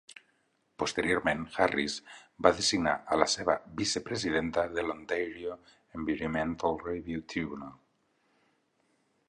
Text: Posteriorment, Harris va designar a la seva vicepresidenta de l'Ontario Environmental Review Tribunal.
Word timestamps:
Posteriorment, 0.83 1.41
Harris 1.65 1.97
va 2.47 2.51
designar 2.61 2.93
a 3.15 3.19
la 3.23 3.27
seva 3.33 3.57
vicepresidenta 3.83 4.63
de 4.79 4.87
l'Ontario 4.87 5.57
Environmental 6.01 6.83
Review 6.89 7.25
Tribunal. 7.35 7.77